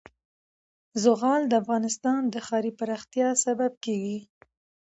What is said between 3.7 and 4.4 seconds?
کېږي.